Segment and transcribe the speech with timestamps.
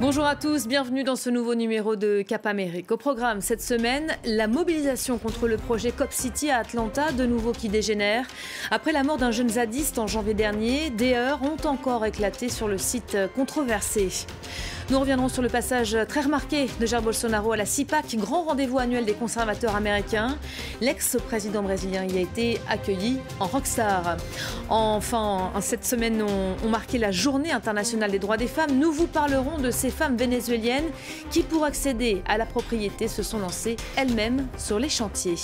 [0.00, 2.92] Bonjour à tous, bienvenue dans ce nouveau numéro de Cap Amérique.
[2.92, 7.50] Au programme cette semaine, la mobilisation contre le projet Cop City à Atlanta, de nouveau
[7.50, 8.24] qui dégénère.
[8.70, 12.68] Après la mort d'un jeune zadiste en janvier dernier, des heurts ont encore éclaté sur
[12.68, 14.08] le site controversé.
[14.90, 18.78] Nous reviendrons sur le passage très remarqué de Jair Bolsonaro à la CIPAC, grand rendez-vous
[18.78, 20.38] annuel des conservateurs américains.
[20.80, 24.16] L'ex-président brésilien y a été accueilli en rockstar.
[24.68, 28.78] Enfin, cette semaine, on, on marqué la journée internationale des droits des femmes.
[28.78, 30.90] Nous vous parlerons de ces femmes vénézuéliennes
[31.30, 35.36] qui, pour accéder à la propriété, se sont lancées elles-mêmes sur les chantiers.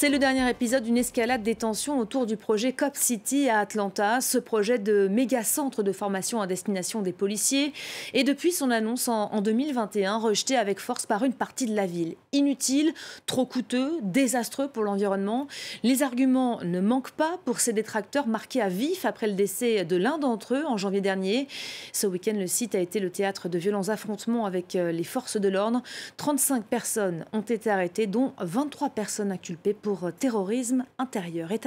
[0.00, 4.20] C'est le dernier épisode d'une escalade des tensions autour du projet COP City à Atlanta,
[4.20, 7.72] ce projet de méga centre de formation à destination des policiers
[8.14, 12.14] est depuis son annonce en, 2021 rejeté avec force par une partie de la ville.
[12.30, 12.94] Inutile,
[13.26, 15.48] trop coûteux, désastreux pour l'environnement.
[15.82, 19.96] Les arguments ne manquent pas pour ces détracteurs marqués à vif après le décès de
[19.96, 21.48] l'un d'entre eux en janvier dernier.
[21.92, 25.38] Ce week-end, le site a été le théâtre de violents affrontements avec euh, les forces
[25.38, 25.82] de l'ordre.
[26.18, 31.50] 35 personnes ont été arrêtées, dont 23 personnes inculpées pour terrorisme intérieur.
[31.50, 31.58] Et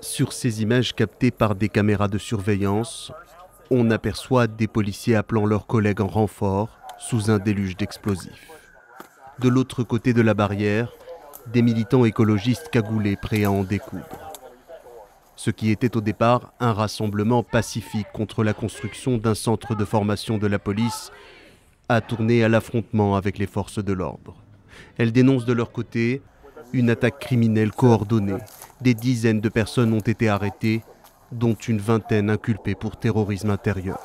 [0.00, 3.12] Sur ces images captées par des caméras de surveillance,
[3.70, 8.50] on aperçoit des policiers appelant leurs collègues en renfort sous un déluge d'explosifs.
[9.38, 10.92] De l'autre côté de la barrière,
[11.46, 14.32] des militants écologistes cagoulés prêts à en découdre.
[15.36, 20.38] Ce qui était au départ un rassemblement pacifique contre la construction d'un centre de formation
[20.38, 21.12] de la police
[21.90, 24.36] a tourné à l'affrontement avec les forces de l'ordre.
[24.96, 26.22] Elles dénoncent de leur côté
[26.72, 28.38] une attaque criminelle coordonnée.
[28.80, 30.82] Des dizaines de personnes ont été arrêtées,
[31.32, 33.98] dont une vingtaine inculpées pour terrorisme intérieur.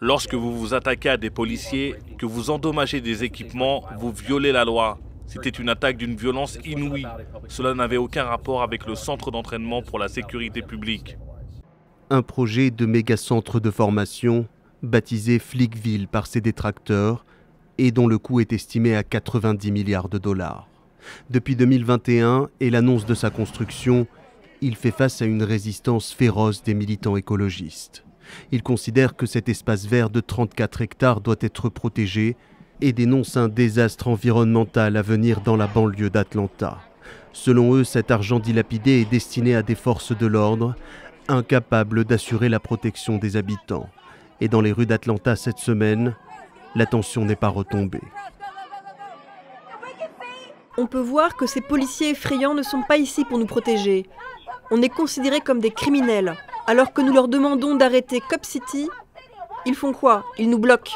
[0.00, 4.64] Lorsque vous vous attaquez à des policiers, que vous endommagez des équipements, vous violez la
[4.64, 4.98] loi.
[5.28, 7.06] C'était une attaque d'une violence inouïe.
[7.46, 11.18] Cela n'avait aucun rapport avec le centre d'entraînement pour la sécurité publique.
[12.10, 14.46] Un projet de méga centre de formation
[14.86, 17.24] baptisé Flickville par ses détracteurs
[17.78, 20.68] et dont le coût est estimé à 90 milliards de dollars.
[21.30, 24.06] Depuis 2021 et l'annonce de sa construction,
[24.60, 28.04] il fait face à une résistance féroce des militants écologistes.
[28.50, 32.36] Il considère que cet espace vert de 34 hectares doit être protégé
[32.80, 36.78] et dénonce un désastre environnemental à venir dans la banlieue d'Atlanta.
[37.32, 40.74] Selon eux, cet argent dilapidé est destiné à des forces de l'ordre,
[41.28, 43.88] incapables d'assurer la protection des habitants.
[44.40, 46.14] Et dans les rues d'Atlanta cette semaine,
[46.74, 48.02] la tension n'est pas retombée.
[50.78, 54.06] On peut voir que ces policiers effrayants ne sont pas ici pour nous protéger.
[54.70, 56.34] On est considérés comme des criminels.
[56.66, 58.88] Alors que nous leur demandons d'arrêter Cop City,
[59.64, 60.24] ils font quoi?
[60.38, 60.92] Ils nous bloquent.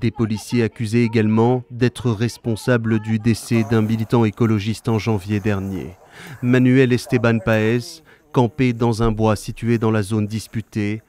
[0.00, 5.96] Des policiers accusés également d'être responsables du décès d'un militant écologiste en janvier dernier.
[6.42, 11.02] Manuel Esteban Paez, campé dans un bois situé dans la zone disputée,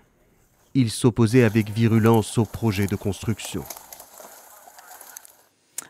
[0.76, 3.64] il s'opposait avec virulence au projet de construction.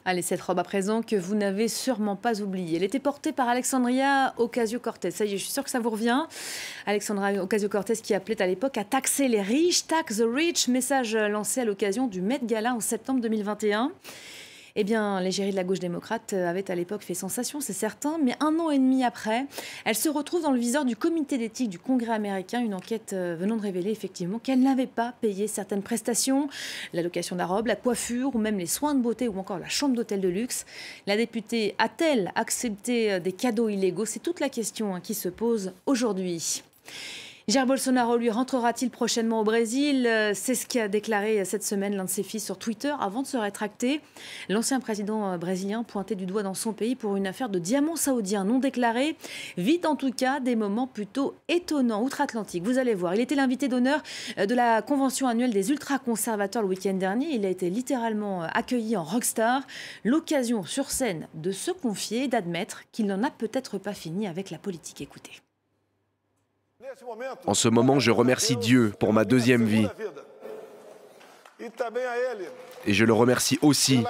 [0.08, 2.78] Allez, cette robe à présent que vous n'avez sûrement pas oubliée.
[2.78, 5.10] Elle était portée par Alexandria Ocasio-Cortez.
[5.10, 6.26] Ça y est, je suis sûre que ça vous revient.
[6.86, 11.62] Alexandria Ocasio-Cortez qui appelait à l'époque à taxer les riches, tax the rich, message lancé
[11.62, 13.92] à l'occasion du Met Gala en septembre 2021.
[14.78, 18.18] Eh bien, l'égérie de la gauche démocrate euh, avait à l'époque fait sensation, c'est certain,
[18.22, 19.46] mais un an et demi après,
[19.86, 23.38] elle se retrouve dans le viseur du comité d'éthique du Congrès américain, une enquête euh,
[23.40, 26.50] venant de révéler effectivement qu'elle n'avait pas payé certaines prestations,
[26.92, 30.20] l'allocation robe, la coiffure ou même les soins de beauté ou encore la chambre d'hôtel
[30.20, 30.66] de luxe.
[31.08, 34.06] La députée a-t-elle accepté euh, des cadeaux illégaux?
[34.06, 36.64] C'est toute la question hein, qui se pose aujourd'hui.
[37.48, 40.08] Jair Bolsonaro lui rentrera-t-il prochainement au Brésil?
[40.08, 43.28] Euh, C'est ce qu'a déclaré cette semaine l'un de ses fils sur Twitter avant de
[43.28, 44.02] se rétracter.
[44.50, 47.98] L'ancien président euh, brésilien pointé du doigt dans son pays pour une affaire de diamants
[47.98, 49.16] saoudiens non déclarés
[49.58, 52.64] vit en tout cas des moments plutôt étonnants outre-Atlantique.
[52.64, 54.02] Vous allez voir, il était l'invité d'honneur
[54.40, 57.36] euh, de la convention annuelle des ultra-conservateurs le week-end dernier.
[57.36, 59.62] Il a été littéralement accueilli en rockstar.
[60.04, 64.50] L'occasion sur scène de se confier et d'admettre qu'il n'en a peut-être pas fini avec
[64.50, 65.00] la politique.
[65.02, 65.45] Écoutez.
[67.46, 69.88] En ce moment, je remercie Dieu pour ma deuxième vie.
[72.86, 74.04] Et je le remercie aussi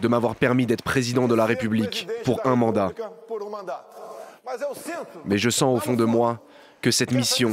[0.00, 2.92] de m'avoir permis d'être président de la République pour un mandat.
[5.24, 6.40] Mais je sens au fond de moi
[6.80, 7.50] que cette mission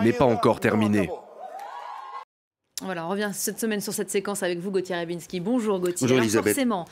[0.00, 1.10] n'est pas encore terminée.
[2.82, 5.40] Voilà, on revient cette semaine sur cette séquence avec vous, Gauthier Rabinski.
[5.40, 6.06] Bonjour Gauthier.
[6.06, 6.54] Bonjour Elisabeth.
[6.54, 6.86] forcément,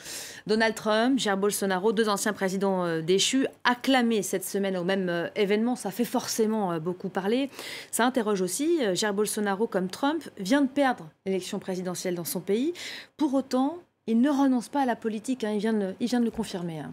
[0.45, 5.27] Donald Trump, Jair Bolsonaro, deux anciens présidents euh, déchus, acclamés cette semaine au même euh,
[5.35, 7.49] événement, ça fait forcément euh, beaucoup parler.
[7.91, 12.73] Ça interroge aussi, Jair Bolsonaro comme Trump vient de perdre l'élection présidentielle dans son pays.
[13.17, 15.51] Pour autant, il ne renonce pas à la politique, hein.
[15.53, 16.79] il, vient de, il, vient de, le confirmer.
[16.79, 16.91] Hein.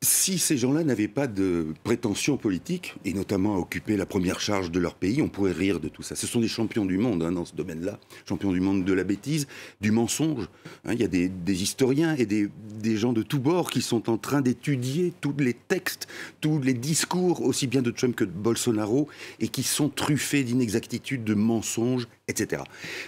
[0.00, 4.70] Si ces gens-là n'avaient pas de prétention politique, et notamment à occuper la première charge
[4.70, 6.14] de leur pays, on pourrait rire de tout ça.
[6.14, 7.98] Ce sont des champions du monde hein, dans ce domaine-là,
[8.28, 9.48] champions du monde de la bêtise,
[9.80, 10.48] du mensonge.
[10.84, 10.92] Hein.
[10.92, 12.48] il y a des, historiens et des,
[12.96, 16.06] gens de tous bords qui sont en train d'étudier tous les textes,
[16.40, 19.08] tous les discours, aussi bien de Trump que de Bolsonaro,
[19.40, 22.62] et qui sont truffés d'inexactitudes, de mensonges, etc.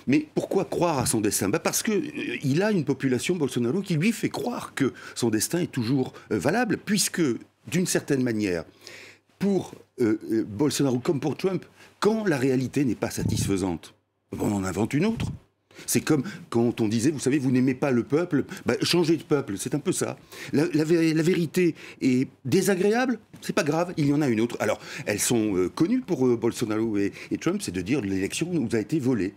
[0.08, 1.48] Mais pourquoi croire à son destin?
[1.48, 5.60] Bah Parce qu'il euh, a une population, Bolsonaro, qui lui fait croire que son destin
[5.60, 7.22] est toujours euh, valable puisque,
[7.66, 8.64] d'une certaine manière,
[9.38, 11.64] pour euh, euh, Bolsonaro comme pour Trump,
[11.98, 13.94] quand la réalité n'est pas satisfaisante,
[14.38, 15.26] on en invente une autre.
[15.86, 19.22] C'est comme quand on disait, vous savez, vous n'aimez pas le peuple, bah, changez de
[19.22, 20.16] peuple, c'est un peu ça.
[20.52, 24.56] La, vérité est désagréable, c'est pas grave, il y en a une autre.
[24.60, 28.74] Alors, elles sont euh, connues pour euh, Bolsonaro et, Trump, c'est de dire l'élection nous
[28.74, 29.34] a été volée.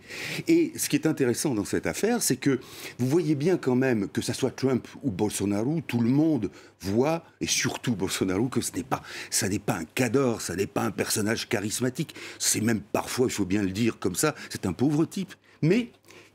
[0.48, 2.60] Et ce qui est intéressant dans cette affaire, c'est que
[2.98, 6.50] vous voyez bien quand même que ça soit Trump ou Bolsonaro, tout le monde
[6.80, 10.66] voit, et surtout Bolsonaro, que ce n'est pas, ça n'est pas un cador, ça n'est
[10.66, 12.14] pas un personnage charismatique.
[12.38, 15.34] C'est même parfois, il faut bien le dire comme ça, c'est un pauvre type.
[15.62, 15.90] Mais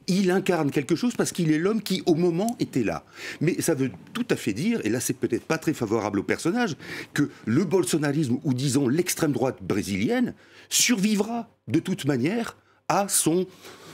[0.10, 3.04] il incarne quelque chose parce qu'il est l'homme qui, au moment, était là.
[3.42, 6.24] Mais ça veut tout à fait dire, et là c'est peut-être pas très favorable au
[6.24, 6.76] personnage,
[7.14, 10.34] que le bolsonarisme, ou disons l'extrême droite brésilienne,
[10.70, 12.58] survivra de toute manière
[12.88, 13.46] à son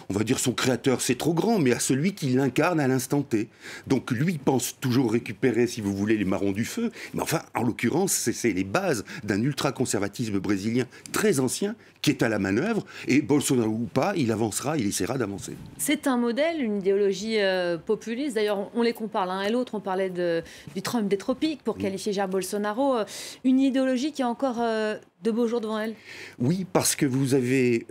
[0.09, 3.21] on va dire son créateur, c'est trop grand, mais à celui qui l'incarne à l'instant
[3.21, 3.49] T.
[3.87, 6.91] Donc lui pense toujours récupérer, si vous voulez, les marrons du feu.
[7.13, 11.75] Mais enfin, en l'occurrence, c'est les bases d'un ultra-conservatisme brésilien très ancien
[12.05, 12.85] qui est à la manœuvre.
[13.07, 15.53] Et Bolsonaro ou pas, il avancera, il essaiera d'avancer.
[15.79, 18.35] C'est un modèle, une idéologie euh, populiste.
[18.35, 19.73] D'ailleurs, on les compare l'un et l'autre.
[19.73, 20.43] On parlait de,
[20.75, 22.97] du Trump des tropiques pour qualifier Jair Bolsonaro.
[22.97, 23.05] Euh,
[23.43, 25.95] une idéologie qui a encore euh, de beaux jours devant elle
[26.37, 27.87] Oui, parce que vous avez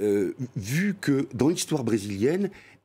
[0.55, 2.04] vu que dans l'histoire brésilienne,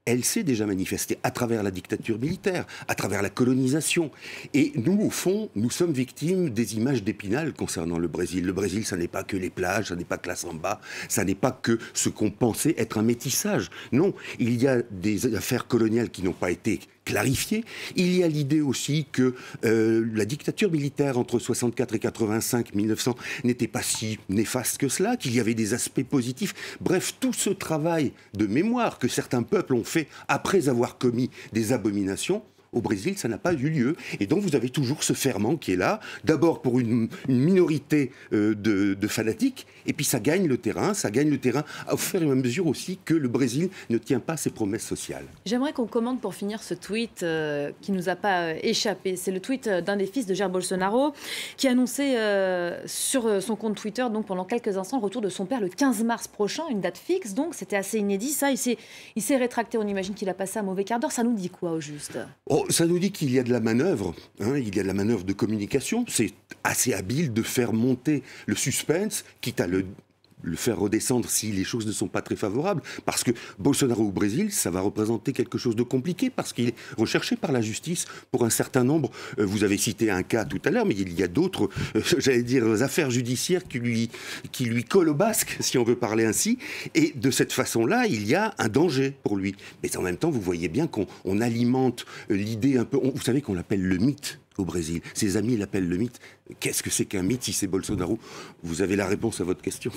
[0.06, 4.10] elle s'est déjà manifestée à travers la dictature militaire, à travers la colonisation.
[4.54, 8.46] Et nous, au fond, nous sommes victimes des images d'Épinal concernant le Brésil.
[8.46, 11.24] Le Brésil, ça n'est pas que les plages, ça n'est pas que la samba, ça
[11.24, 13.70] n'est pas que ce qu'on pensait être un métissage.
[13.92, 16.80] Non, il y a des affaires coloniales qui n'ont pas été
[17.10, 17.66] clarifiées.
[17.96, 19.34] Il y a l'idée aussi que
[19.66, 25.18] euh, la dictature militaire entre 64 et 85, 1900, n'était pas si néfaste que cela,
[25.18, 26.78] qu'il y avait des aspects positifs.
[26.80, 31.74] Bref, tout ce travail de mémoire que certains peuples ont fait après avoir commis des
[31.74, 33.96] abominations, au Brésil, ça n'a pas eu lieu.
[34.20, 38.54] Et donc, vous avez toujours ce ferment qui est là, d'abord pour une, minorité euh,
[38.56, 42.30] de, fanatiques, et puis ça gagne le terrain, ça gagne le terrain au fur et
[42.30, 45.26] à mesure aussi que le Brésil ne tient pas ses promesses sociales.
[45.46, 49.16] J'aimerais qu'on commente pour finir ce tweet euh, qui nous a pas euh, échappé.
[49.16, 51.14] C'est le tweet d'un des fils de Jair Bolsonaro
[51.58, 52.18] qui annonçait
[52.86, 56.04] sur son compte Twitter, donc pendant quelques instants, le retour de son père le 15
[56.04, 58.30] mars prochain, une date fixe, donc c'était assez inédit.
[58.30, 61.12] Ça, il s'est rétracté, on imagine qu'il a passé un mauvais quart d'heure.
[61.12, 62.18] Ça nous dit quoi au juste?
[62.48, 64.88] Oh, ça nous dit qu'il y a de la manœuvre, hein, il y a de
[64.88, 66.06] la manœuvre de communication.
[66.08, 66.34] C'est
[66.64, 69.86] assez habile de faire monter le suspense, quitte à le
[70.42, 72.82] le faire redescendre si les choses ne sont pas très favorables.
[73.06, 76.76] Parce que Bolsonaro au Brésil, ça va représenter quelque chose de compliqué parce qu'il est
[76.98, 79.12] recherché par la justice pour un certain nombre.
[79.38, 82.02] Euh, vous avez cité un cas tout à l'heure, mais il y a d'autres, euh,
[82.18, 84.10] j'allais dire, affaires judiciaires qui lui,
[84.52, 86.58] qui lui collent au basque, si on veut parler ainsi.
[86.96, 89.56] Et de cette façon-là, il y a un danger pour lui.
[89.84, 91.08] Mais en même temps, vous voyez bien qu'on
[91.42, 92.98] alimente euh, l'idée un peu.
[92.98, 95.02] vous savez qu'on l'appelle le mythe au Brésil.
[95.14, 96.20] Ses amis l'appellent le mythe.
[96.60, 98.20] Qu'est-ce que c'est qu'un mythe si c'est Bolsonaro?
[98.64, 99.92] Vous avez la réponse à votre question.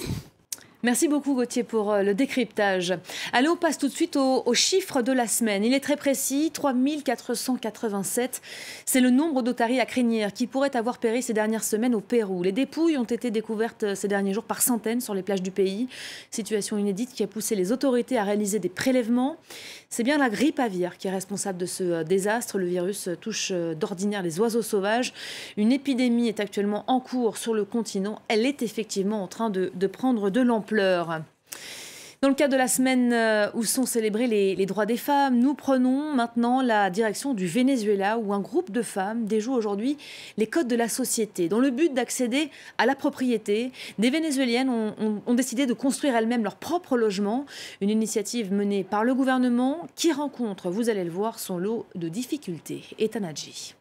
[0.85, 2.95] Merci beaucoup Gauthier pour euh, le décryptage.
[3.33, 5.63] Allez, on passe tout de suite aux, chiffres de la semaine.
[5.63, 8.43] Il est très précis, 3487.
[8.85, 12.43] C'est le nombre d'otaries à crinière qui pourraient avoir péri ces dernières semaines au Pérou.
[12.43, 15.53] Les dépouilles ont été découvertes euh, ces derniers jours par centaines sur les plages du
[15.53, 15.87] pays.
[16.33, 19.37] Situation inédite qui a poussé les autorités à réaliser des prélèvements.
[19.89, 22.59] C'est bien la grippe aviaire qui est responsable de ce euh, désastre.
[22.59, 25.15] Le virus touche d'ordinaire les oiseaux sauvages.
[25.57, 28.21] Une épidémie est actuellement en cours sur le continent.
[28.27, 30.72] Elle est effectivement en train de prendre de l'ampleur.
[32.23, 35.55] Dans le cadre de la semaine euh, où sont célébrés les, droits des femmes, nous
[35.55, 39.99] prenons maintenant la direction du Venezuela où un groupe de femmes déjoue aujourd'hui
[40.39, 41.49] les codes de la société.
[41.49, 42.49] Dans le but d'accéder
[42.79, 47.45] à la propriété, des Vénézuéliennes ont, décidé de construire elles-mêmes leur propre logement.
[47.81, 52.09] Une initiative menée par le gouvernement qui rencontre, vous allez le voir, son lot de
[52.09, 52.85] difficultés.
[53.01, 53.75] Etanadji.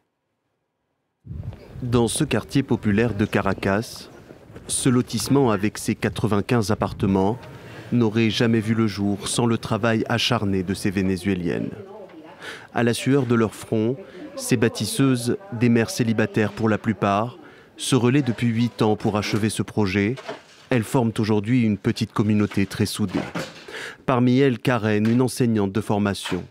[1.84, 4.10] Dans ce quartier populaire de Caracas,
[4.68, 7.38] ce lotissement avec ses 95 appartements
[7.91, 11.72] n'aurait jamais vu le jour sans le travail acharné de ces Vénézuéliennes.
[12.74, 13.98] À la sueur de leur front,
[14.36, 17.38] ces bâtisseuses, des mères célibataires pour la plupart,
[17.77, 20.15] se relaient depuis huit ans pour achever ce projet.
[20.70, 23.20] Elles forment aujourd'hui une petite communauté très soudée.
[24.06, 26.44] Parmi elles, Karen, une enseignante de formation.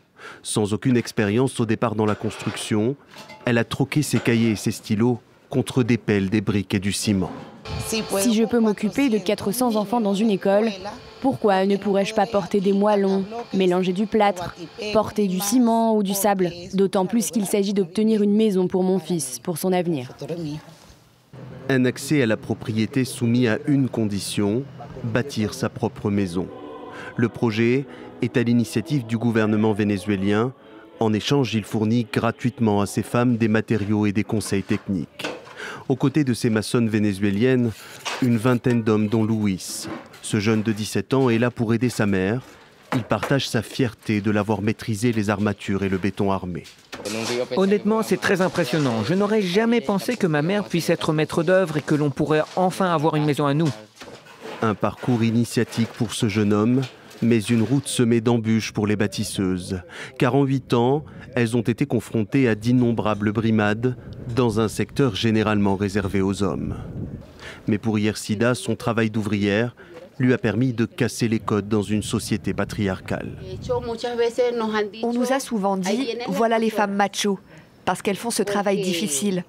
[0.42, 2.96] Sans aucune expérience au départ dans la construction,
[3.44, 6.92] elle a troqué ses cahiers et ses stylos contre des pelles, des briques et du
[6.92, 7.32] ciment.
[7.86, 10.70] Si je peux m'occuper de 400 enfants dans une école,
[11.20, 14.54] pourquoi ne pourrais-je pas porter des moellons, mélanger du plâtre,
[14.92, 18.98] porter du ciment ou du sable D'autant plus qu'il s'agit d'obtenir une maison pour mon
[18.98, 20.12] fils, pour son avenir.
[21.68, 24.62] Un accès à la propriété soumis à une condition,
[25.04, 26.48] bâtir sa propre maison.
[27.16, 27.86] Le projet
[28.22, 30.52] est à l'initiative du gouvernement vénézuélien.
[31.00, 35.29] En échange, il fournit gratuitement à ces femmes des matériaux et des conseils techniques.
[35.90, 37.72] Aux côtés de ces maçonnes vénézuéliennes,
[38.22, 39.88] une vingtaine d'hommes dont Louis.
[40.22, 42.42] Ce jeune de 17 ans est là pour aider sa mère.
[42.94, 46.62] Il partage sa fierté de l'avoir maîtrisé les armatures et le béton armé.
[47.56, 49.02] Honnêtement, c'est très impressionnant.
[49.02, 52.44] Je n'aurais jamais pensé que ma mère puisse être maître d'œuvre et que l'on pourrait
[52.54, 53.70] enfin avoir une maison à nous.
[54.62, 56.82] Un parcours initiatique pour ce jeune homme,
[57.22, 59.80] mais une route semée d'embûches pour les bâtisseuses.
[60.18, 63.96] Car en huit ans, elles ont été confrontées à d'innombrables brimades
[64.34, 66.76] dans un secteur généralement réservé aux hommes.
[67.68, 69.74] Mais pour Yersida, son travail d'ouvrière
[70.18, 73.32] lui a permis de casser les codes dans une société patriarcale.
[75.02, 77.38] On nous a souvent dit, voilà les femmes machos,
[77.90, 79.42] parce qu'elles font ce travail difficile.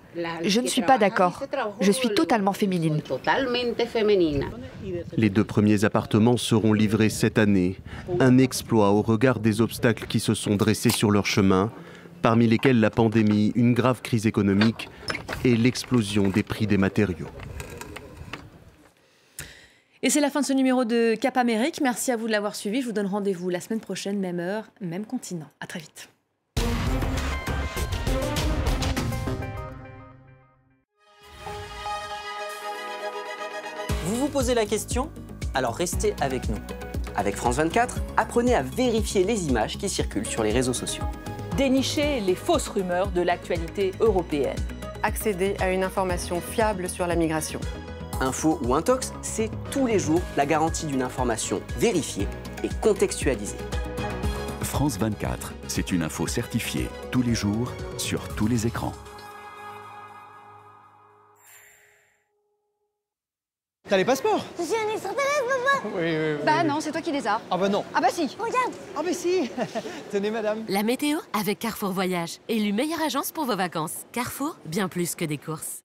[0.43, 1.43] Je ne suis pas d'accord.
[1.79, 2.99] Je suis totalement féminine.
[5.15, 7.77] Les deux premiers appartements seront livrés cette année.
[8.19, 11.71] Un exploit au regard des obstacles qui se sont dressés sur leur chemin,
[12.23, 14.89] parmi lesquels la pandémie, une grave crise économique
[15.45, 17.29] et l'explosion des prix des matériaux.
[20.01, 21.79] Et c'est la fin de ce numéro de Cap Amérique.
[21.79, 22.81] Merci à vous de l'avoir suivi.
[22.81, 25.51] Je vous donne rendez-vous la semaine prochaine, même heure, même continent.
[25.59, 26.09] À très vite.
[34.31, 35.11] Posez la question
[35.53, 36.57] Alors restez avec nous.
[37.17, 41.03] Avec France 24, apprenez à vérifier les images qui circulent sur les réseaux sociaux.
[41.57, 44.55] Dénicher les fausses rumeurs de l'actualité européenne.
[45.03, 47.59] Accéder à une information fiable sur la migration.
[48.21, 52.27] Info ou Intox, c'est tous les jours la garantie d'une information vérifiée
[52.63, 53.57] et contextualisée.
[54.61, 58.93] France 24, c'est une info certifiée tous les jours sur tous les écrans.
[63.91, 66.45] T'as les passeports Je suis un extraterrestre, papa Oui, oui, oui.
[66.45, 67.41] Bah non, c'est toi qui les as.
[67.51, 67.83] Ah bah non.
[67.93, 69.51] Ah bah si, regarde Ah bah si
[70.13, 70.63] Tenez, madame.
[70.69, 72.37] La météo avec Carrefour Voyage.
[72.47, 74.05] Élu meilleure agence pour vos vacances.
[74.13, 75.83] Carrefour, bien plus que des courses.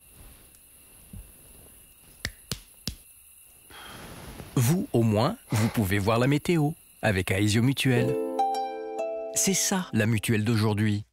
[4.55, 6.71] Vous, au moins, vous pouvez voir la météo
[7.03, 8.15] avec Aesio Mutuel.
[9.35, 11.05] C'est ça, la mutuelle d'aujourd'hui.